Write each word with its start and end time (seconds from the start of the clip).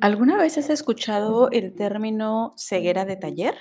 ¿Alguna 0.00 0.36
vez 0.36 0.58
has 0.58 0.70
escuchado 0.70 1.50
el 1.50 1.74
término 1.74 2.54
ceguera 2.56 3.04
de 3.04 3.16
taller? 3.16 3.54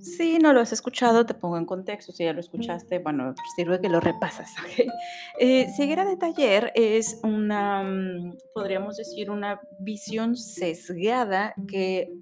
Si 0.00 0.38
no 0.38 0.52
lo 0.52 0.60
has 0.60 0.72
escuchado, 0.72 1.26
te 1.26 1.34
pongo 1.34 1.58
en 1.58 1.66
contexto. 1.66 2.12
Si 2.12 2.24
ya 2.24 2.32
lo 2.32 2.40
escuchaste, 2.40 3.00
bueno, 3.00 3.34
sirve 3.56 3.80
que 3.80 3.88
lo 3.88 4.00
repasas. 4.00 4.54
Eh, 5.40 5.68
ceguera 5.76 6.04
de 6.04 6.16
taller 6.16 6.72
es 6.74 7.20
una, 7.22 7.84
mm, 7.84 8.38
podríamos 8.54 8.96
decir, 8.96 9.30
una 9.30 9.60
visión 9.78 10.36
sesgada 10.36 11.54
que 11.68 12.12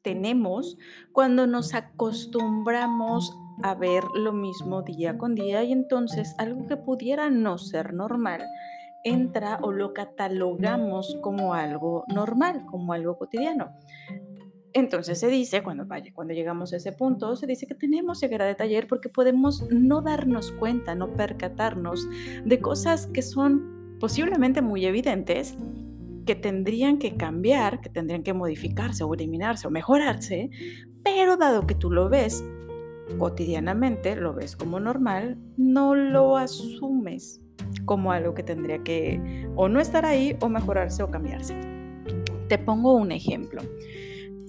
tenemos 0.00 0.78
cuando 1.12 1.46
nos 1.46 1.74
acostumbramos 1.74 3.30
a 3.62 3.74
ver 3.74 4.04
lo 4.14 4.32
mismo 4.32 4.80
día 4.80 5.18
con 5.18 5.34
día 5.34 5.62
y 5.62 5.72
entonces 5.72 6.34
algo 6.38 6.66
que 6.66 6.78
pudiera 6.78 7.28
no 7.28 7.58
ser 7.58 7.92
normal 7.92 8.42
entra 9.04 9.58
o 9.62 9.72
lo 9.72 9.92
catalogamos 9.92 11.18
como 11.20 11.54
algo 11.54 12.04
normal, 12.08 12.64
como 12.66 12.92
algo 12.92 13.16
cotidiano. 13.18 13.70
Entonces 14.72 15.18
se 15.18 15.28
dice, 15.28 15.62
cuando, 15.62 15.84
vaya, 15.86 16.12
cuando 16.14 16.32
llegamos 16.32 16.72
a 16.72 16.76
ese 16.76 16.92
punto, 16.92 17.34
se 17.34 17.46
dice 17.46 17.66
que 17.66 17.74
tenemos 17.74 18.20
ceguera 18.20 18.44
de 18.44 18.54
taller 18.54 18.86
porque 18.86 19.08
podemos 19.08 19.64
no 19.70 20.00
darnos 20.00 20.52
cuenta, 20.52 20.94
no 20.94 21.14
percatarnos 21.14 22.08
de 22.44 22.60
cosas 22.60 23.08
que 23.08 23.22
son 23.22 23.96
posiblemente 23.98 24.62
muy 24.62 24.86
evidentes, 24.86 25.56
que 26.24 26.36
tendrían 26.36 26.98
que 26.98 27.16
cambiar, 27.16 27.80
que 27.80 27.88
tendrían 27.88 28.22
que 28.22 28.32
modificarse 28.32 29.02
o 29.02 29.12
eliminarse 29.12 29.66
o 29.66 29.70
mejorarse, 29.70 30.50
pero 31.02 31.36
dado 31.36 31.66
que 31.66 31.74
tú 31.74 31.90
lo 31.90 32.08
ves 32.08 32.44
cotidianamente, 33.18 34.14
lo 34.14 34.34
ves 34.34 34.54
como 34.54 34.78
normal, 34.78 35.38
no 35.56 35.96
lo 35.96 36.36
asumes 36.36 37.40
como 37.84 38.12
algo 38.12 38.34
que 38.34 38.42
tendría 38.42 38.82
que 38.82 39.48
o 39.56 39.68
no 39.68 39.80
estar 39.80 40.04
ahí 40.04 40.36
o 40.40 40.48
mejorarse 40.48 41.02
o 41.02 41.10
cambiarse. 41.10 41.54
Te 42.48 42.58
pongo 42.58 42.94
un 42.94 43.12
ejemplo. 43.12 43.62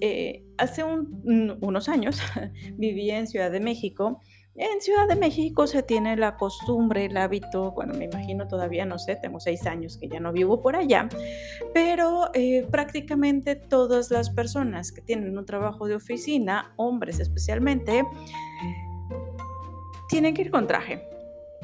Eh, 0.00 0.42
hace 0.58 0.82
unos 0.84 1.88
años 1.88 2.20
vivía 2.76 3.18
en 3.18 3.28
Ciudad 3.28 3.50
de 3.50 3.60
México. 3.60 4.20
En 4.54 4.80
Ciudad 4.80 5.08
de 5.08 5.16
México 5.16 5.66
se 5.66 5.82
tiene 5.82 6.16
la 6.16 6.36
costumbre, 6.36 7.06
el 7.06 7.16
hábito, 7.16 7.70
bueno, 7.70 7.94
me 7.94 8.04
imagino 8.04 8.48
todavía, 8.48 8.84
no 8.84 8.98
sé, 8.98 9.16
tengo 9.16 9.40
seis 9.40 9.64
años 9.64 9.96
que 9.96 10.08
ya 10.08 10.20
no 10.20 10.30
vivo 10.30 10.60
por 10.60 10.76
allá, 10.76 11.08
pero 11.72 12.30
eh, 12.34 12.66
prácticamente 12.70 13.56
todas 13.56 14.10
las 14.10 14.28
personas 14.28 14.92
que 14.92 15.00
tienen 15.00 15.38
un 15.38 15.46
trabajo 15.46 15.86
de 15.86 15.94
oficina, 15.94 16.74
hombres 16.76 17.18
especialmente, 17.18 18.04
tienen 20.08 20.34
que 20.34 20.42
ir 20.42 20.50
con 20.50 20.66
traje. 20.66 21.02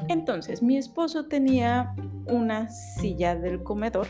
Entonces, 0.07 0.63
mi 0.63 0.77
esposo 0.77 1.27
tenía 1.27 1.93
una 2.25 2.69
silla 2.69 3.35
del 3.35 3.63
comedor 3.63 4.07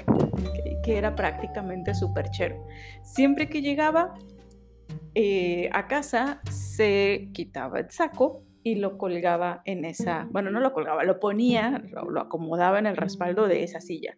que, 0.83 0.97
era 0.97 1.15
prácticamente 1.15 1.93
su 1.93 2.13
perchero. 2.13 2.65
Siempre 3.03 3.47
que 3.47 3.61
llegaba 3.61 4.15
eh, 5.13 5.69
a 5.71 5.87
casa, 5.87 6.41
se 6.49 7.29
quitaba 7.31 7.79
el 7.79 7.91
saco 7.91 8.43
y 8.63 8.75
lo 8.75 8.97
colgaba 8.97 9.61
en 9.65 9.85
esa, 9.85 10.27
bueno, 10.31 10.49
no 10.49 10.59
lo 10.59 10.73
colgaba, 10.73 11.03
lo 11.03 11.19
ponía, 11.19 11.83
lo 11.91 12.19
acomodaba 12.19 12.79
en 12.79 12.87
el 12.87 12.97
respaldo 12.97 13.47
de 13.47 13.63
esa 13.63 13.81
silla. 13.81 14.15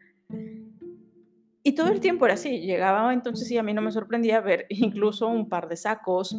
Y 1.63 1.73
todo 1.73 1.89
el 1.89 1.99
tiempo 1.99 2.25
era 2.25 2.33
así. 2.33 2.61
Llegaba 2.61 3.13
entonces 3.13 3.49
y 3.51 3.57
a 3.57 3.63
mí 3.63 3.73
no 3.73 3.81
me 3.81 3.91
sorprendía 3.91 4.41
ver 4.41 4.65
incluso 4.69 5.27
un 5.27 5.49
par 5.49 5.67
de 5.67 5.77
sacos 5.77 6.35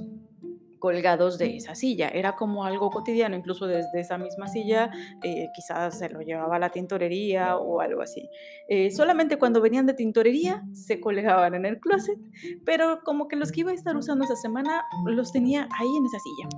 colgados 0.83 1.39
de 1.39 1.59
esa 1.59 1.77
silla. 1.77 2.09
Era 2.09 2.35
como 2.35 2.65
algo 2.65 2.91
cotidiano, 2.91 3.37
incluso 3.37 3.69
desde 3.69 4.01
esa 4.01 4.19
misma 4.19 4.49
silla, 4.49 4.91
eh, 5.23 5.47
quizás 5.55 5.97
se 5.97 6.09
lo 6.09 6.23
llevaba 6.23 6.57
a 6.57 6.59
la 6.59 6.71
tintorería 6.71 7.57
o 7.57 7.81
algo 7.81 8.03
así. 8.03 8.29
Eh, 8.67 8.91
solamente 8.91 9.39
cuando 9.39 9.61
venían 9.61 9.87
de 9.87 9.95
tintorería 9.95 10.65
se 10.73 11.01
colgaban 11.01 11.55
en 11.55 11.67
el 11.67 11.79
closet, 11.79 12.19
pero 12.67 12.99
como 13.05 13.29
que 13.29 13.37
los 13.37 13.53
que 13.53 13.61
iba 13.61 13.71
a 13.71 13.75
estar 13.75 13.97
usando 13.97 14.25
esa 14.25 14.35
semana 14.35 14.83
los 15.07 15.31
tenía 15.31 15.69
ahí 15.79 15.97
en 15.97 16.05
esa 16.05 16.19
silla. 16.19 16.49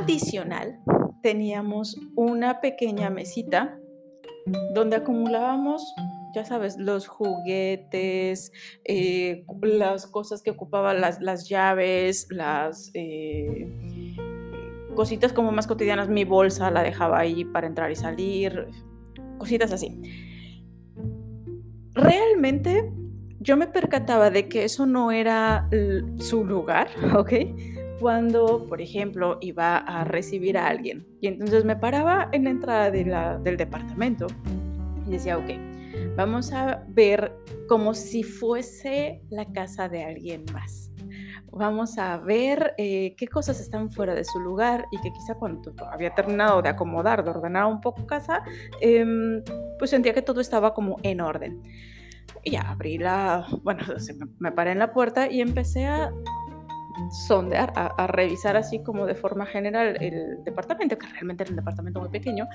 Adicional, 0.00 0.78
teníamos 1.24 1.98
una 2.14 2.60
pequeña 2.60 3.10
mesita 3.10 3.80
donde 4.74 4.94
acumulábamos 4.94 5.82
ya 6.36 6.44
sabes, 6.44 6.76
los 6.76 7.08
juguetes, 7.08 8.52
eh, 8.84 9.46
las 9.62 10.06
cosas 10.06 10.42
que 10.42 10.50
ocupaban 10.50 11.00
las, 11.00 11.22
las 11.22 11.48
llaves, 11.48 12.26
las 12.28 12.90
eh, 12.92 14.14
cositas 14.94 15.32
como 15.32 15.50
más 15.50 15.66
cotidianas, 15.66 16.10
mi 16.10 16.24
bolsa 16.24 16.70
la 16.70 16.82
dejaba 16.82 17.20
ahí 17.20 17.46
para 17.46 17.66
entrar 17.66 17.90
y 17.90 17.96
salir, 17.96 18.66
cositas 19.38 19.72
así. 19.72 19.98
Realmente 21.94 22.92
yo 23.40 23.56
me 23.56 23.66
percataba 23.66 24.28
de 24.28 24.46
que 24.46 24.64
eso 24.64 24.84
no 24.84 25.12
era 25.12 25.70
su 26.18 26.44
lugar, 26.44 26.88
¿ok? 27.16 27.32
Cuando, 27.98 28.66
por 28.68 28.82
ejemplo, 28.82 29.38
iba 29.40 29.78
a 29.78 30.04
recibir 30.04 30.58
a 30.58 30.66
alguien. 30.66 31.06
Y 31.22 31.28
entonces 31.28 31.64
me 31.64 31.76
paraba 31.76 32.28
en 32.32 32.44
la 32.44 32.50
entrada 32.50 32.90
de 32.90 33.04
del 33.42 33.56
departamento 33.56 34.26
y 35.06 35.12
decía, 35.12 35.38
ok, 35.38 35.75
Vamos 36.16 36.50
a 36.52 36.82
ver 36.88 37.36
como 37.68 37.92
si 37.92 38.22
fuese 38.22 39.20
la 39.28 39.44
casa 39.52 39.86
de 39.90 40.02
alguien 40.02 40.46
más. 40.50 40.90
Vamos 41.52 41.98
a 41.98 42.16
ver 42.16 42.72
eh, 42.78 43.14
qué 43.18 43.28
cosas 43.28 43.60
están 43.60 43.90
fuera 43.90 44.14
de 44.14 44.24
su 44.24 44.40
lugar 44.40 44.86
y 44.90 45.00
que 45.00 45.12
quizá 45.12 45.34
cuando 45.34 45.74
había 45.90 46.14
terminado 46.14 46.62
de 46.62 46.70
acomodar, 46.70 47.22
de 47.22 47.30
ordenar 47.30 47.66
un 47.66 47.82
poco 47.82 48.06
casa, 48.06 48.42
em, 48.80 49.42
pues 49.78 49.90
sentía 49.90 50.14
que 50.14 50.22
todo 50.22 50.40
estaba 50.40 50.72
como 50.72 50.96
en 51.02 51.20
orden. 51.20 51.62
Y 52.42 52.52
ya 52.52 52.62
abrí 52.62 52.96
la, 52.96 53.46
bueno, 53.62 53.82
me 54.38 54.52
paré 54.52 54.72
en 54.72 54.78
la 54.78 54.92
puerta 54.92 55.30
y 55.30 55.42
empecé 55.42 55.84
a 55.84 56.10
sondear, 57.10 57.72
a, 57.76 58.06
revisar 58.06 58.56
así 58.56 58.82
como 58.82 59.06
de 59.06 59.14
forma 59.14 59.46
general 59.46 59.96
el 60.00 60.42
departamento, 60.44 60.98
que 60.98 61.06
realmente 61.06 61.42
era 61.42 61.50
un 61.50 61.56
departamento 61.56 62.00
muy 62.00 62.08
pequeño, 62.08 62.48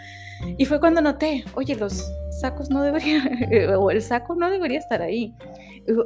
y 0.57 0.65
fue 0.65 0.79
cuando 0.79 1.01
noté, 1.01 1.43
oye, 1.55 1.75
los 1.75 2.11
sacos 2.41 2.69
no 2.69 2.81
deberían, 2.81 3.29
o 3.77 3.91
el 3.91 4.01
saco 4.01 4.35
no 4.35 4.49
debería 4.49 4.79
estar 4.79 5.01
ahí. 5.01 5.33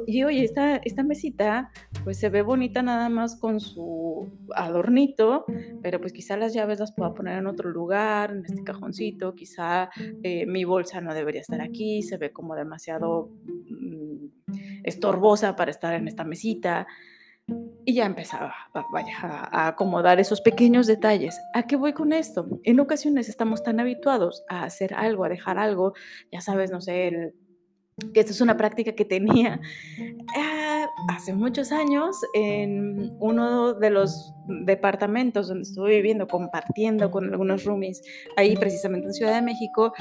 Y 0.06 0.24
oye, 0.24 0.42
esta, 0.42 0.76
esta 0.76 1.02
mesita 1.02 1.70
pues 2.02 2.18
se 2.18 2.30
ve 2.30 2.42
bonita 2.42 2.82
nada 2.82 3.08
más 3.08 3.36
con 3.36 3.60
su 3.60 4.28
adornito, 4.54 5.44
pero 5.82 6.00
pues 6.00 6.12
quizá 6.12 6.36
las 6.36 6.54
llaves 6.54 6.80
las 6.80 6.92
pueda 6.92 7.12
poner 7.12 7.38
en 7.38 7.46
otro 7.46 7.70
lugar, 7.70 8.30
en 8.30 8.44
este 8.46 8.64
cajoncito, 8.64 9.34
quizá 9.34 9.90
eh, 10.22 10.46
mi 10.46 10.64
bolsa 10.64 11.00
no 11.00 11.12
debería 11.12 11.40
estar 11.40 11.60
aquí, 11.60 12.02
se 12.02 12.16
ve 12.16 12.32
como 12.32 12.54
demasiado 12.54 13.30
mm, 13.68 14.26
estorbosa 14.84 15.56
para 15.56 15.70
estar 15.70 15.94
en 15.94 16.08
esta 16.08 16.24
mesita. 16.24 16.86
Y 17.84 17.94
ya 17.94 18.06
empezaba 18.06 18.52
a 18.74 19.68
acomodar 19.68 20.18
esos 20.18 20.40
pequeños 20.40 20.88
detalles. 20.88 21.40
¿A 21.54 21.68
qué 21.68 21.76
voy 21.76 21.92
con 21.92 22.12
esto? 22.12 22.48
En 22.64 22.80
ocasiones 22.80 23.28
estamos 23.28 23.62
tan 23.62 23.78
habituados 23.78 24.44
a 24.48 24.64
hacer 24.64 24.94
algo, 24.94 25.24
a 25.24 25.28
dejar 25.28 25.56
algo, 25.58 25.94
ya 26.32 26.40
sabes, 26.40 26.72
no 26.72 26.80
sé, 26.80 27.34
que 28.12 28.20
esto 28.20 28.32
es 28.32 28.40
una 28.40 28.56
práctica 28.56 28.92
que 28.92 29.04
tenía 29.04 29.60
ah, 30.36 30.86
hace 31.08 31.32
muchos 31.32 31.72
años 31.72 32.16
en 32.34 33.16
uno 33.20 33.72
de 33.74 33.90
los 33.90 34.34
departamentos 34.48 35.48
donde 35.48 35.62
estuve 35.62 35.96
viviendo, 35.96 36.26
compartiendo 36.26 37.10
con 37.10 37.32
algunos 37.32 37.64
roomies, 37.64 38.02
ahí 38.36 38.56
precisamente 38.56 39.06
en 39.06 39.14
Ciudad 39.14 39.34
de 39.34 39.42
México. 39.42 39.92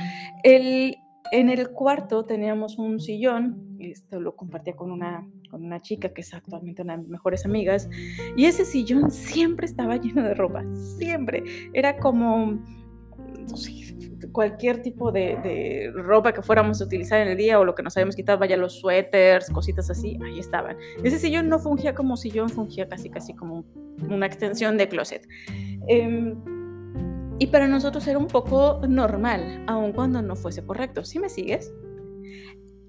En 1.32 1.50
el 1.50 1.72
cuarto 1.72 2.26
teníamos 2.26 2.78
un 2.78 3.00
sillón, 3.00 3.75
esto 3.92 4.20
lo 4.20 4.36
compartía 4.36 4.76
con 4.76 4.92
una, 4.92 5.28
con 5.50 5.64
una 5.64 5.82
chica 5.82 6.10
que 6.10 6.22
es 6.22 6.34
actualmente 6.34 6.82
una 6.82 6.96
de 6.96 7.04
mis 7.04 7.10
mejores 7.10 7.46
amigas, 7.46 7.90
y 8.36 8.46
ese 8.46 8.66
sillón 8.66 9.12
siempre 9.12 9.66
estaba 9.66 9.98
lleno 10.02 10.24
de 10.24 10.34
ropa, 10.34 10.64
siempre. 10.98 11.44
Era 11.74 11.98
como, 11.98 12.60
cualquier 14.32 14.82
tipo 14.82 15.12
de, 15.12 15.38
de, 15.44 15.92
ropa 15.94 16.34
que 16.34 16.42
fuéramos 16.42 16.82
a 16.82 16.86
utilizar 16.86 17.22
en 17.22 17.30
el 17.30 17.38
día 17.38 17.60
o 17.60 17.66
lo 17.66 17.76
que 17.76 17.84
nos 17.84 17.96
habíamos 17.98 18.16
quitado, 18.16 18.38
vaya 18.38 18.58
los 18.58 18.80
suéteres, 18.80 19.50
cositas 19.50 19.90
así, 19.90 20.20
ahí 20.24 20.40
estaban. 20.40 20.78
Ese 21.04 21.20
sillón 21.20 21.50
no 21.50 21.60
fungía 21.60 21.96
como 21.96 22.18
sillón, 22.18 22.50
fungía 22.50 22.88
casi 22.88 23.10
casi 23.10 23.34
como 23.34 23.66
una 24.10 24.26
extensión 24.26 24.78
de 24.78 24.90
closet. 24.90 25.28
Eh, 25.88 26.34
y 27.38 27.48
para 27.48 27.68
nosotros 27.68 28.08
era 28.08 28.18
un 28.18 28.28
poco 28.28 28.80
normal, 28.88 29.64
aun 29.68 29.92
cuando 29.92 30.22
no 30.22 30.36
fuese 30.36 30.66
correcto. 30.66 31.04
¿Sí 31.04 31.20
me 31.20 31.28
sigues? 31.28 31.74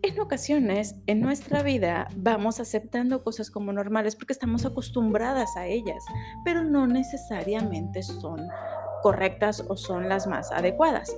En 0.06 0.20
ocasiones 0.20 0.94
en 1.08 1.20
nuestra 1.20 1.64
vida 1.64 2.06
vamos 2.14 2.60
aceptando 2.60 3.24
cosas 3.24 3.50
como 3.50 3.72
normales 3.72 4.14
porque 4.14 4.32
estamos 4.32 4.64
acostumbradas 4.64 5.56
a 5.56 5.66
ellas, 5.66 6.04
pero 6.44 6.62
no 6.62 6.86
necesariamente 6.86 8.04
son 8.04 8.46
correctas 9.02 9.64
o 9.68 9.76
son 9.76 10.08
las 10.08 10.28
más 10.28 10.52
adecuadas. 10.52 11.12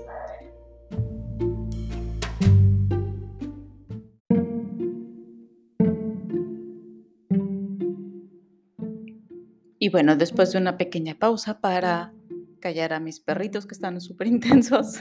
Y 9.78 9.90
bueno, 9.90 10.16
después 10.16 10.52
de 10.52 10.58
una 10.58 10.78
pequeña 10.78 11.14
pausa 11.18 11.60
para 11.60 12.14
callar 12.58 12.92
a 12.92 13.00
mis 13.00 13.20
perritos 13.20 13.66
que 13.66 13.74
están 13.74 14.00
súper 14.00 14.26
intensos, 14.26 14.98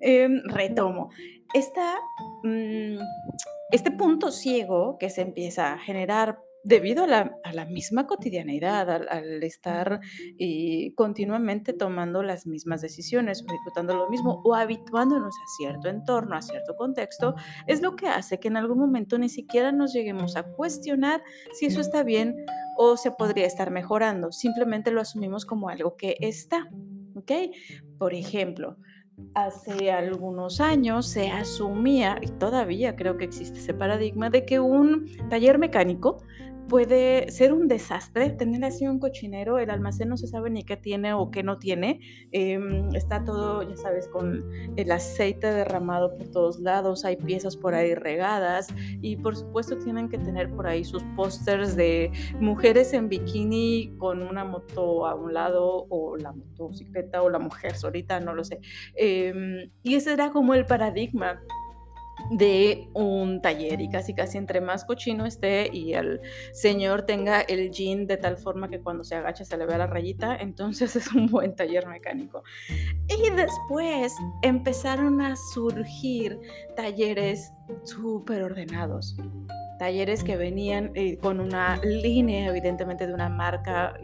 em, 0.00 0.42
retomo. 0.46 1.10
Esta, 1.54 1.94
mm, 2.46 2.98
este 3.72 3.90
punto 3.90 4.30
ciego 4.30 4.96
que 4.98 5.10
se 5.10 5.22
empieza 5.22 5.72
a 5.72 5.78
generar 5.78 6.38
debido 6.66 7.04
a 7.04 7.06
la, 7.06 7.64
misma 7.64 8.08
cotidianidad, 8.08 8.90
al, 8.90 9.40
estar 9.44 10.00
eh, 10.36 10.92
continuamente 10.96 11.72
tomando 11.72 12.24
las 12.24 12.44
mismas 12.44 12.80
decisiones, 12.80 13.44
ejecutando 13.46 13.94
lo 13.94 14.10
mismo 14.10 14.42
o 14.44 14.52
habituándonos 14.52 15.32
a 15.32 15.46
cierto 15.58 15.88
entorno, 15.88 16.34
a 16.34 16.42
cierto 16.42 16.74
contexto, 16.74 17.36
es 17.68 17.82
lo 17.82 17.94
que 17.94 18.08
hace 18.08 18.40
que 18.40 18.48
en 18.48 18.56
algún 18.56 18.78
momento 18.78 19.16
ni 19.16 19.28
siquiera 19.28 19.70
nos 19.70 19.92
lleguemos 19.92 20.34
a 20.34 20.42
cuestionar 20.42 21.22
si 21.52 21.66
eso 21.66 21.80
está 21.80 22.02
bien 22.02 22.34
o 22.76 22.96
se 22.96 23.12
podría 23.12 23.46
estar 23.46 23.70
mejorando. 23.70 24.32
Simplemente 24.32 24.90
lo 24.90 25.00
asumimos 25.00 25.46
como 25.46 25.68
algo 25.68 25.96
que 25.96 26.16
está. 26.18 26.68
¿Ok? 27.14 27.30
Por 27.96 28.12
ejemplo, 28.12 28.76
hace 29.34 29.90
algunos 29.90 30.60
años 30.60 31.06
se 31.06 31.30
asumía, 31.30 32.18
y 32.20 32.28
todavía 32.28 32.96
creo 32.96 33.16
que 33.16 33.24
existe 33.24 33.58
ese 33.58 33.74
paradigma, 33.74 34.30
de 34.30 34.44
que 34.44 34.60
un 34.60 35.06
taller 35.28 35.58
mecánico 35.58 36.22
puede 36.68 37.30
ser 37.30 37.52
un 37.52 37.68
desastre, 37.68 38.30
tener 38.30 38.64
así 38.64 38.86
un 38.86 38.98
cochinero, 38.98 39.58
el 39.58 39.70
almacén 39.70 40.08
no 40.08 40.16
se 40.16 40.26
sabe 40.26 40.50
ni 40.50 40.64
qué 40.64 40.76
tiene 40.76 41.12
o 41.12 41.30
qué 41.30 41.42
no 41.42 41.58
tiene, 41.58 42.00
em, 42.32 42.94
está 42.94 43.24
todo, 43.24 43.62
ya 43.62 43.76
sabes, 43.76 44.08
con 44.08 44.44
el 44.76 44.92
aceite 44.92 45.52
derramado 45.52 46.16
por 46.16 46.28
todos 46.28 46.58
lados, 46.60 47.04
hay 47.04 47.16
piezas 47.16 47.56
por 47.56 47.74
ahí 47.74 47.94
regadas 47.94 48.68
y 49.00 49.16
por 49.16 49.36
supuesto 49.36 49.78
tienen 49.78 50.08
que 50.08 50.18
tener 50.18 50.50
por 50.50 50.66
ahí 50.66 50.84
sus 50.84 51.02
pósters 51.16 51.76
de 51.76 52.10
mujeres 52.40 52.92
en 52.92 53.08
bikini 53.08 53.94
con 53.98 54.22
una 54.22 54.44
moto 54.44 55.06
a 55.06 55.14
un 55.14 55.34
lado 55.34 55.86
o 55.88 56.16
la 56.16 56.32
motocicleta 56.32 57.22
o 57.22 57.30
la 57.30 57.38
mujer 57.38 57.74
solita, 57.76 58.20
no 58.20 58.34
lo 58.34 58.44
sé. 58.44 58.60
Em, 58.94 59.70
y 59.82 59.94
ese 59.94 60.12
era 60.12 60.30
como 60.30 60.54
el 60.54 60.66
paradigma 60.66 61.40
de 62.30 62.88
un 62.94 63.40
taller 63.40 63.80
y 63.80 63.88
casi 63.88 64.14
casi 64.14 64.38
entre 64.38 64.60
más 64.60 64.84
cochino 64.84 65.26
esté 65.26 65.70
y 65.72 65.94
el 65.94 66.20
señor 66.52 67.02
tenga 67.02 67.40
el 67.40 67.70
jean 67.70 68.06
de 68.06 68.16
tal 68.16 68.36
forma 68.36 68.68
que 68.68 68.80
cuando 68.80 69.04
se 69.04 69.14
agacha 69.14 69.44
se 69.44 69.56
le 69.56 69.66
vea 69.66 69.78
la 69.78 69.86
rayita, 69.86 70.36
entonces 70.36 70.96
es 70.96 71.12
un 71.12 71.26
buen 71.28 71.54
taller 71.54 71.86
mecánico. 71.86 72.42
Y 72.68 73.30
después 73.30 74.14
empezaron 74.42 75.20
a 75.20 75.36
surgir 75.54 76.38
talleres 76.76 77.52
súper 77.84 78.42
ordenados. 78.42 79.16
Talleres 79.78 80.24
que 80.24 80.36
venían 80.36 80.90
eh, 80.94 81.18
con 81.18 81.38
una 81.38 81.76
línea, 81.84 82.48
evidentemente, 82.48 83.06
de 83.06 83.12
una 83.12 83.28
marca 83.28 83.94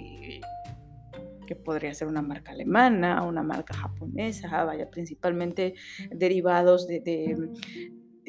que 1.46 1.56
podría 1.56 1.94
ser 1.94 2.08
una 2.08 2.22
marca 2.22 2.52
alemana, 2.52 3.22
una 3.22 3.42
marca 3.42 3.74
japonesa, 3.74 4.64
vaya, 4.64 4.88
principalmente 4.90 5.74
derivados 6.10 6.86
de, 6.86 7.02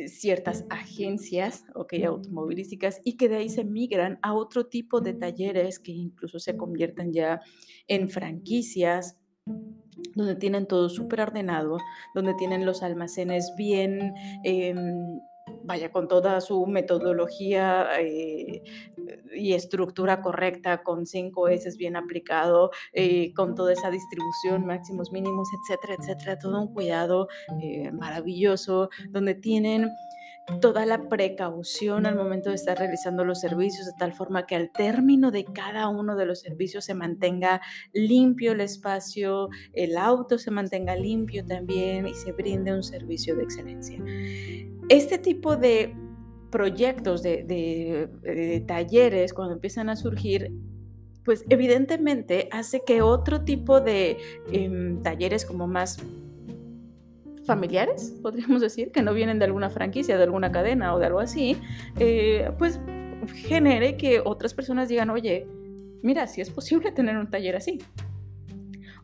ciertas 0.08 0.66
agencias 0.70 1.66
okay, 1.76 2.04
automovilísticas 2.04 3.02
y 3.04 3.18
que 3.18 3.30
de 3.30 3.38
ahí 3.38 3.50
se 3.50 3.64
migran 3.64 4.20
a 4.22 4.34
otro 4.34 4.66
tipo 4.66 5.02
de 5.02 5.14
talleres 5.14 5.80
que 5.80 5.92
incluso 5.92 6.40
se 6.40 6.58
convierten 6.58 7.14
ya 7.14 7.42
en 7.88 8.10
franquicias 8.10 9.18
donde 10.16 10.36
tienen 10.36 10.68
todo 10.68 10.90
súper 10.90 11.22
ordenado, 11.22 11.78
donde 12.16 12.34
tienen 12.36 12.66
los 12.66 12.84
almacenes 12.84 13.54
bien 13.58 14.14
em, 14.44 15.20
vaya, 15.64 15.92
con 15.92 16.08
toda 16.08 16.42
su 16.42 16.66
metodología 16.66 17.88
eh, 18.00 18.64
y 19.34 19.54
estructura 19.54 20.22
correcta, 20.22 20.84
con 20.84 21.06
cinco 21.06 21.48
S 21.48 21.70
bien 21.78 21.96
aplicado, 21.96 22.72
eh, 22.94 23.34
con 23.34 23.56
toda 23.56 23.74
esa 23.74 23.90
distribución, 23.90 24.66
máximos, 24.66 25.12
mínimos, 25.12 25.50
etcétera, 25.62 25.96
etcétera, 26.00 26.38
todo 26.38 26.62
un 26.62 26.74
cuidado 26.74 27.28
eh, 27.62 27.92
maravilloso, 27.92 28.90
donde 29.10 29.36
tienen 29.36 29.90
toda 30.60 30.86
la 30.86 31.08
precaución 31.08 32.06
al 32.06 32.16
momento 32.16 32.50
de 32.50 32.56
estar 32.56 32.78
realizando 32.78 33.24
los 33.24 33.40
servicios, 33.40 33.86
de 33.86 33.94
tal 33.98 34.14
forma 34.14 34.46
que 34.46 34.56
al 34.56 34.72
término 34.72 35.32
de 35.32 35.46
cada 35.46 35.88
uno 35.88 36.16
de 36.16 36.26
los 36.26 36.42
servicios 36.42 36.86
se 36.86 36.94
mantenga 36.94 37.62
limpio 37.94 38.52
el 38.52 38.62
espacio, 38.62 39.50
el 39.74 39.98
auto 39.98 40.38
se 40.38 40.52
mantenga 40.52 40.96
limpio 40.96 41.46
también 41.46 42.08
y 42.08 42.14
se 42.14 42.34
brinde 42.34 42.74
un 42.74 42.84
servicio 42.84 43.36
de 43.36 43.44
excelencia. 43.44 44.04
Este 44.90 45.18
tipo 45.18 45.56
de 45.56 45.96
proyectos, 46.52 47.24
de, 47.24 48.64
talleres, 48.68 49.34
cuando 49.34 49.56
empiezan 49.56 49.90
a 49.90 49.96
surgir, 49.96 50.52
pues 51.26 51.46
evidentemente 51.50 52.48
hace 52.52 52.84
que 52.86 53.02
otro 53.02 53.44
tipo 53.44 53.82
de 53.82 54.18
em, 54.52 55.02
talleres 55.02 55.46
como 55.46 55.68
más 55.68 55.98
familiares, 57.46 58.14
podríamos 58.22 58.62
decir, 58.62 58.92
que 58.92 59.02
no 59.02 59.14
vienen 59.14 59.40
de 59.40 59.46
alguna 59.46 59.70
franquicia, 59.70 60.18
de 60.18 60.24
alguna 60.24 60.52
cadena 60.52 60.94
o 60.94 61.00
de 61.00 61.06
algo 61.08 61.20
así, 61.20 61.58
eh, 62.00 62.52
pues 62.58 62.80
genere 63.48 63.98
que 63.98 64.22
otras 64.24 64.54
personas 64.54 64.90
digan, 64.90 65.10
oye, 65.10 65.48
mira, 66.02 66.28
si 66.28 66.42
es 66.42 66.50
posible 66.50 66.92
tener 66.92 67.18
un 67.18 67.30
taller 67.30 67.56
así. 67.56 67.80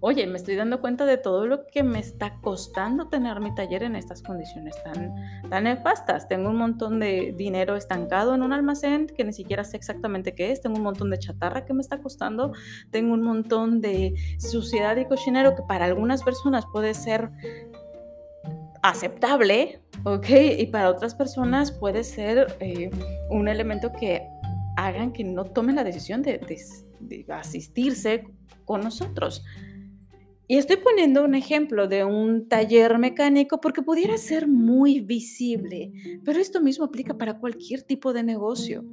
Oye, 0.02 0.26
me 0.28 0.38
estoy 0.38 0.56
dando 0.56 0.80
cuenta 0.80 1.06
de 1.06 1.18
todo 1.18 1.46
lo 1.46 1.68
que 1.68 1.84
me 1.84 2.00
está 2.00 2.40
costando 2.40 3.10
tener 3.10 3.42
mi 3.42 3.54
taller 3.54 3.84
en 3.84 3.98
estas 3.98 4.24
condiciones 4.24 4.82
tan, 4.82 5.14
tan 5.50 5.66
nefastas. 5.66 6.30
Tengo 6.30 6.50
un 6.50 6.56
montón 6.56 7.00
de 7.00 7.34
dinero 7.36 7.76
estancado 7.76 8.34
en 8.34 8.42
un 8.42 8.54
almacén 8.54 9.08
que 9.08 9.26
ni 9.26 9.34
siquiera 9.34 9.66
sé 9.66 9.76
exactamente 9.76 10.34
qué 10.34 10.52
es. 10.52 10.62
Tengo 10.62 10.78
un 10.78 10.84
montón 10.84 11.10
de 11.10 11.20
chatarra 11.20 11.66
que 11.66 11.74
me 11.74 11.82
está 11.82 12.02
costando. 12.02 12.54
Tengo 12.92 13.14
un 13.14 13.24
montón 13.24 13.82
de 13.82 14.14
suciedad 14.38 14.96
y 14.96 15.06
cochinero 15.06 15.54
que 15.56 15.64
para 15.64 15.84
algunas 15.86 16.24
personas 16.24 16.66
puede 16.72 16.94
ser 16.94 17.32
aceptable, 18.82 19.82
¿ok? 20.06 20.28
Y 20.60 20.68
para 20.68 20.90
otras 20.90 21.14
personas 21.14 21.72
puede 21.72 22.04
ser 22.06 22.56
eh, 22.62 22.90
un 23.30 23.48
elemento 23.48 23.92
que 23.92 24.28
hagan 24.78 25.12
que 25.12 25.26
no 25.26 25.44
tomen 25.44 25.76
la 25.76 25.84
decisión 25.84 26.22
de, 26.22 26.40
de, 27.00 27.26
asistirse 27.34 28.24
con 28.64 28.82
nosotros. 28.82 29.44
Y 30.52 30.58
estoy 30.58 30.78
poniendo 30.78 31.24
un 31.24 31.36
ejemplo 31.36 31.88
de 31.88 32.04
un 32.04 32.48
taller 32.48 32.98
mecánico 32.98 33.62
porque 33.62 33.84
pudiera 33.84 34.18
ser 34.18 34.48
muy 34.48 35.00
visible, 35.00 35.94
pero 36.26 36.40
esto 36.40 36.60
mismo 36.60 36.86
aplica 36.86 37.14
para 37.14 37.38
cualquier 37.38 37.84
tipo 37.84 38.14
de 38.14 38.24
negocio. 38.24 38.84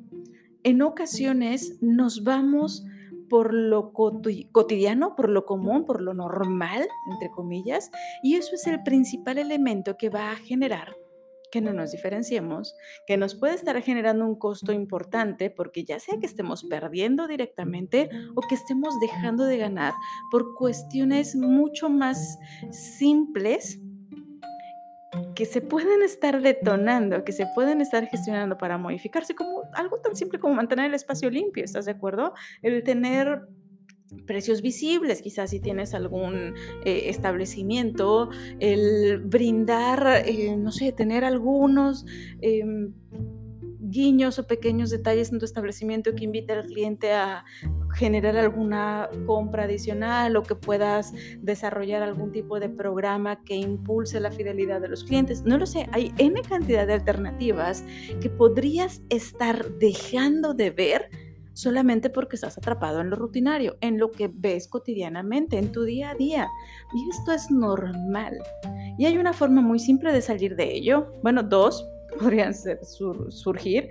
En 0.65 0.83
ocasiones 0.83 1.79
nos 1.81 2.25
vamos 2.25 2.85
por 3.31 3.55
lo 3.55 3.95
cotidiano, 3.95 5.17
por 5.17 5.31
lo 5.31 5.47
común, 5.47 5.87
por 5.87 6.03
lo 6.03 6.13
normal, 6.13 6.87
entre 7.11 7.31
comillas, 7.31 7.91
y 8.23 8.35
eso 8.35 8.55
es 8.55 8.67
el 8.67 8.83
principal 8.83 9.39
elemento 9.39 9.97
que 9.97 10.11
va 10.11 10.33
a 10.33 10.37
generar 10.37 10.95
que 11.57 11.63
no 11.63 11.73
nos 11.73 11.91
diferenciemos, 11.91 12.77
que 13.07 13.17
nos 13.17 13.35
puede 13.35 13.55
estar 13.55 13.81
generando 13.81 14.27
un 14.27 14.39
costo 14.39 14.73
importante 14.73 15.49
porque 15.49 15.85
ya 15.85 15.99
sea 15.99 16.19
que 16.21 16.27
estemos 16.27 16.65
perdiendo 16.65 17.27
directamente 17.27 18.11
o 18.35 18.43
que 18.43 18.57
estemos 18.57 19.01
dejando 19.01 19.47
de 19.47 19.57
ganar 19.57 19.95
por 20.31 20.55
cuestiones 20.55 21.35
mucho 21.35 21.89
más 21.89 22.39
simples 22.73 23.81
que 25.35 25.47
se 25.47 25.63
pueden 25.63 26.03
estar 26.03 26.43
detonando, 26.43 27.25
que 27.25 27.33
se 27.33 27.47
pueden 27.55 27.81
estar 27.81 28.07
gestionando 28.07 28.59
para 28.59 28.77
modificarse, 28.77 29.35
como 29.35 29.63
algo 29.73 29.99
tan 30.01 30.15
simple 30.15 30.39
como 30.39 30.53
mantener 30.53 30.85
el 30.85 30.95
espacio 30.95 31.31
limpio, 31.31 31.65
¿estás 31.65 31.87
de 31.87 31.93
acuerdo? 31.93 32.35
El 32.61 32.85
tener 32.85 33.49
precios 34.27 34.63
visibles, 34.63 35.23
quizás 35.23 35.51
si 35.51 35.61
tienes 35.61 35.95
algún 35.95 36.55
eh, 36.85 37.09
establecimiento, 37.09 38.31
el 38.61 39.19
brindar, 39.19 40.23
eh, 40.27 40.57
no 40.57 40.73
sé, 40.73 40.93
tener 40.93 41.25
algunos 41.25 42.05
em, 42.41 42.93
guiños 43.89 44.39
o 44.39 44.47
pequeños 44.47 44.91
detalles 44.91 45.33
en 45.33 45.39
tu 45.39 45.45
establecimiento 45.45 46.15
que 46.15 46.25
invite 46.25 46.53
al 46.53 46.67
cliente 46.67 47.13
a 47.13 47.45
generar 47.95 48.37
alguna 48.37 49.09
compra 49.27 49.65
adicional 49.65 50.37
o 50.37 50.43
que 50.43 50.55
puedas 50.55 51.13
desarrollar 51.41 52.03
algún 52.03 52.33
tipo 52.33 52.61
de 52.61 52.69
programa 52.69 53.43
que 53.45 53.57
impulse 53.57 54.21
la 54.21 54.31
fidelidad 54.31 54.81
de 54.81 54.89
los 54.89 55.05
clientes. 55.05 55.45
No 55.45 55.57
lo 55.57 55.67
sé, 55.67 55.89
hay 55.93 56.13
N 56.19 56.41
cantidad 56.43 56.87
de 56.87 56.95
alternativas 56.95 57.85
que 58.21 58.29
podrías 58.29 59.03
estar 59.09 59.71
dejando 59.79 60.53
de 60.53 60.71
ver 60.71 61.11
solamente 61.57 62.11
porque 62.11 62.37
estás 62.37 62.59
atrapado 62.59 63.01
en 63.01 63.09
lo 63.09 63.17
rutinario, 63.17 63.79
en 63.81 63.99
lo 63.99 64.11
que 64.11 64.31
ves 64.33 64.69
cotidianamente, 64.69 65.57
en 65.57 65.73
tu 65.73 65.85
día 65.85 66.11
a 66.11 66.15
día. 66.15 66.49
Y 66.95 67.09
esto 67.09 67.33
es 67.33 67.51
normal. 67.51 68.39
Y 68.99 69.07
hay 69.07 69.17
una 69.17 69.33
forma 69.33 69.63
muy 69.63 69.79
simple 69.79 70.13
de 70.13 70.21
salir 70.21 70.55
de 70.55 70.75
ello. 70.75 71.11
Bueno, 71.23 71.43
dos 71.43 71.89
podrían 72.21 72.53
surgir. 72.55 73.89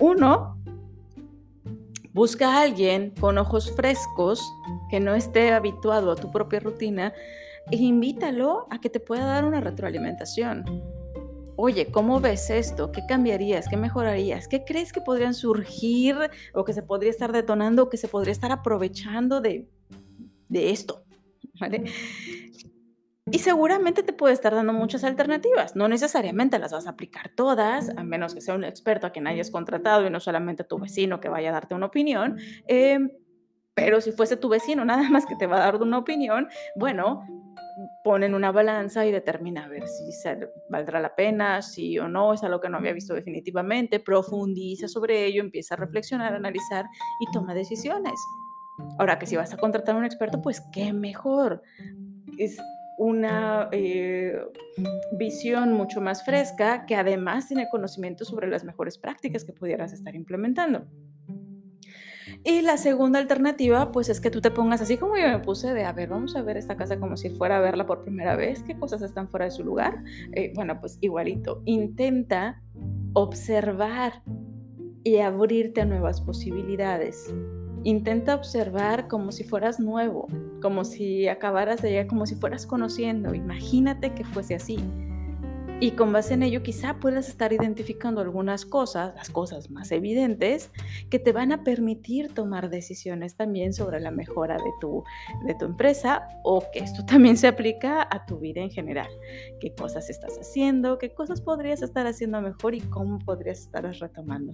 Uno, 0.00 0.56
busca 2.12 2.54
a 2.54 2.62
alguien 2.62 3.12
con 3.18 3.38
ojos 3.38 3.74
frescos 3.74 4.40
que 4.88 5.00
no 5.00 5.16
esté 5.16 5.52
habituado 5.52 6.12
a 6.12 6.16
tu 6.16 6.30
propia 6.30 6.60
rutina 6.60 7.12
e 7.72 7.76
invítalo 7.76 8.68
a 8.70 8.80
que 8.80 8.88
te 8.88 9.00
pueda 9.00 9.24
dar 9.24 9.44
una 9.44 9.60
retroalimentación 9.60 10.99
oye, 11.60 11.86
¿cómo 11.86 12.20
ves 12.20 12.48
esto? 12.50 12.90
¿Qué 12.90 13.04
cambiarías? 13.06 13.68
¿Qué 13.68 13.76
mejorarías? 13.76 14.48
¿Qué 14.48 14.64
crees 14.64 14.92
que 14.92 15.00
podrían 15.00 15.34
surgir 15.34 16.16
o 16.54 16.64
que 16.64 16.72
se 16.72 16.82
podría 16.82 17.10
estar 17.10 17.32
detonando 17.32 17.84
o 17.84 17.88
que 17.90 17.98
se 17.98 18.08
podría 18.08 18.32
estar 18.32 18.50
aprovechando 18.50 19.40
de, 19.40 19.68
de 20.48 20.70
esto? 20.70 21.04
¿Vale? 21.60 21.84
Y 23.30 23.38
seguramente 23.38 24.02
te 24.02 24.12
puede 24.12 24.32
estar 24.34 24.54
dando 24.54 24.72
muchas 24.72 25.04
alternativas. 25.04 25.76
No 25.76 25.86
necesariamente 25.86 26.58
las 26.58 26.72
vas 26.72 26.86
a 26.86 26.90
aplicar 26.90 27.30
todas, 27.34 27.90
a 27.96 28.02
menos 28.02 28.34
que 28.34 28.40
sea 28.40 28.54
un 28.54 28.64
experto 28.64 29.06
a 29.06 29.10
quien 29.10 29.26
hayas 29.26 29.50
contratado 29.50 30.06
y 30.06 30.10
no 30.10 30.18
solamente 30.18 30.64
tu 30.64 30.78
vecino 30.78 31.20
que 31.20 31.28
vaya 31.28 31.50
a 31.50 31.52
darte 31.52 31.74
una 31.74 31.86
opinión. 31.86 32.38
Em, 32.66 33.10
pero 33.74 34.00
si 34.00 34.12
fuese 34.12 34.36
tu 34.36 34.48
vecino 34.48 34.84
nada 34.84 35.08
más 35.10 35.26
que 35.26 35.36
te 35.36 35.46
va 35.46 35.58
a 35.58 35.60
dar 35.60 35.76
una 35.76 35.98
opinión, 35.98 36.48
bueno, 36.74 37.24
pon 38.02 38.22
en 38.22 38.34
una 38.34 38.52
balanza 38.52 39.06
y 39.06 39.12
determina 39.12 39.64
a 39.64 39.68
ver 39.68 39.86
si 39.86 40.10
valdrá 40.68 41.00
la 41.00 41.14
pena, 41.14 41.62
si 41.62 41.98
o 41.98 42.08
no, 42.08 42.32
es 42.32 42.42
algo 42.42 42.60
que 42.60 42.68
no 42.68 42.78
había 42.78 42.92
visto 42.92 43.14
definitivamente, 43.14 44.00
profundiza 44.00 44.88
sobre 44.88 45.24
ello, 45.24 45.42
empieza 45.42 45.74
a 45.74 45.78
reflexionar, 45.78 46.34
analizar 46.34 46.86
y 47.20 47.30
toma 47.32 47.54
decisiones. 47.54 48.18
Ahora 48.98 49.18
que 49.18 49.26
si 49.26 49.36
vas 49.36 49.52
a 49.52 49.56
contratar 49.56 49.94
a 49.94 49.98
un 49.98 50.04
experto, 50.04 50.40
pues 50.40 50.62
qué 50.72 50.92
mejor. 50.92 51.62
Es 52.38 52.58
una 52.98 53.68
eh, 53.72 54.38
visión 55.12 55.72
mucho 55.72 56.00
más 56.00 56.24
fresca 56.24 56.84
que 56.84 56.96
además 56.96 57.48
tiene 57.48 57.68
conocimiento 57.70 58.24
sobre 58.24 58.46
las 58.46 58.64
mejores 58.64 58.98
prácticas 58.98 59.44
que 59.44 59.52
pudieras 59.52 59.92
estar 59.92 60.14
implementando. 60.14 60.86
Y 62.42 62.62
la 62.62 62.78
segunda 62.78 63.18
alternativa, 63.18 63.92
pues 63.92 64.08
es 64.08 64.20
que 64.20 64.30
tú 64.30 64.40
te 64.40 64.50
pongas 64.50 64.80
así 64.80 64.96
como 64.96 65.16
yo 65.18 65.28
me 65.28 65.40
puse 65.40 65.74
de, 65.74 65.84
a 65.84 65.92
ver, 65.92 66.08
vamos 66.08 66.36
a 66.36 66.42
ver 66.42 66.56
esta 66.56 66.76
casa 66.76 66.98
como 66.98 67.18
si 67.18 67.28
fuera 67.28 67.58
a 67.58 67.60
verla 67.60 67.84
por 67.84 68.02
primera 68.02 68.34
vez, 68.34 68.62
qué 68.62 68.78
cosas 68.78 69.02
están 69.02 69.28
fuera 69.28 69.44
de 69.44 69.50
su 69.50 69.62
lugar. 69.62 70.02
Eh, 70.32 70.52
bueno, 70.54 70.80
pues 70.80 70.96
igualito, 71.02 71.60
intenta 71.66 72.62
observar 73.12 74.22
y 75.04 75.18
abrirte 75.18 75.82
a 75.82 75.84
nuevas 75.84 76.22
posibilidades. 76.22 77.32
Intenta 77.84 78.34
observar 78.34 79.06
como 79.08 79.32
si 79.32 79.44
fueras 79.44 79.78
nuevo, 79.78 80.26
como 80.62 80.84
si 80.84 81.28
acabaras 81.28 81.82
de 81.82 81.90
llegar, 81.90 82.06
como 82.06 82.24
si 82.24 82.36
fueras 82.36 82.66
conociendo. 82.66 83.34
Imagínate 83.34 84.14
que 84.14 84.24
fuese 84.24 84.54
así. 84.54 84.78
Y 85.82 85.92
con 85.92 86.12
base 86.12 86.34
en 86.34 86.42
ello 86.42 86.62
quizá 86.62 86.98
puedas 87.00 87.26
estar 87.30 87.54
identificando 87.54 88.20
algunas 88.20 88.66
cosas, 88.66 89.14
las 89.14 89.30
cosas 89.30 89.70
más 89.70 89.90
evidentes, 89.92 90.70
que 91.08 91.18
te 91.18 91.32
van 91.32 91.52
a 91.52 91.64
permitir 91.64 92.34
tomar 92.34 92.68
decisiones 92.68 93.34
también 93.34 93.72
sobre 93.72 93.98
la 93.98 94.10
mejora 94.10 94.56
de 94.56 94.70
tu, 94.78 95.02
de 95.46 95.54
tu 95.54 95.64
empresa 95.64 96.28
o 96.44 96.62
que 96.70 96.80
esto 96.80 97.02
también 97.06 97.38
se 97.38 97.46
aplica 97.46 98.06
a 98.10 98.26
tu 98.26 98.38
vida 98.38 98.60
en 98.60 98.70
general. 98.70 99.08
¿Qué 99.58 99.74
cosas 99.74 100.10
estás 100.10 100.36
haciendo? 100.38 100.98
¿Qué 100.98 101.14
cosas 101.14 101.40
podrías 101.40 101.80
estar 101.80 102.06
haciendo 102.06 102.42
mejor 102.42 102.74
y 102.74 102.82
cómo 102.82 103.18
podrías 103.18 103.60
estar 103.60 103.84
retomando? 103.84 104.52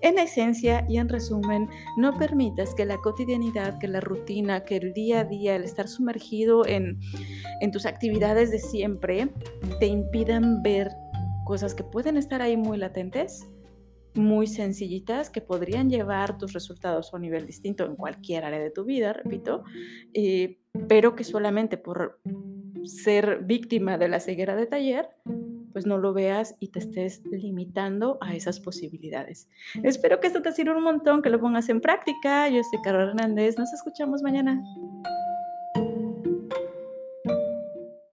En 0.00 0.18
esencia 0.18 0.84
y 0.88 0.98
en 0.98 1.08
resumen, 1.08 1.68
no 1.96 2.18
permitas 2.18 2.74
que 2.74 2.84
la 2.84 2.96
cotidianidad, 2.98 3.78
que 3.78 3.86
la 3.86 4.00
rutina, 4.00 4.64
que 4.64 4.78
el 4.78 4.92
día 4.92 5.20
a 5.20 5.24
día, 5.24 5.54
el 5.54 5.62
estar 5.62 5.86
sumergido 5.86 6.66
en, 6.66 6.98
en 7.60 7.70
tus 7.70 7.86
actividades 7.86 8.50
de 8.50 8.58
siempre, 8.58 9.28
te 9.78 9.86
impidan 9.86 10.55
ver 10.62 10.90
cosas 11.44 11.74
que 11.74 11.84
pueden 11.84 12.16
estar 12.16 12.42
ahí 12.42 12.56
muy 12.56 12.78
latentes, 12.78 13.48
muy 14.14 14.46
sencillitas, 14.46 15.30
que 15.30 15.40
podrían 15.40 15.90
llevar 15.90 16.38
tus 16.38 16.52
resultados 16.52 17.12
a 17.12 17.16
un 17.16 17.22
nivel 17.22 17.46
distinto 17.46 17.84
en 17.84 17.96
cualquier 17.96 18.44
área 18.44 18.58
de 18.58 18.70
tu 18.70 18.84
vida, 18.84 19.12
repito, 19.12 19.62
pero 20.88 21.14
que 21.14 21.24
solamente 21.24 21.76
por 21.76 22.18
ser 22.84 23.40
víctima 23.44 23.98
de 23.98 24.08
la 24.08 24.20
ceguera 24.20 24.56
de 24.56 24.66
taller, 24.66 25.08
pues 25.72 25.86
no 25.86 25.98
lo 25.98 26.14
veas 26.14 26.56
y 26.58 26.68
te 26.68 26.78
estés 26.78 27.22
limitando 27.26 28.16
a 28.22 28.34
esas 28.34 28.60
posibilidades. 28.60 29.50
Espero 29.82 30.20
que 30.20 30.28
esto 30.28 30.40
te 30.40 30.52
sirva 30.52 30.76
un 30.76 30.84
montón, 30.84 31.20
que 31.20 31.28
lo 31.28 31.38
pongas 31.38 31.68
en 31.68 31.82
práctica. 31.82 32.48
Yo 32.48 32.62
soy 32.62 32.80
Carol 32.82 33.10
Hernández, 33.10 33.58
nos 33.58 33.72
escuchamos 33.74 34.22
mañana. 34.22 34.62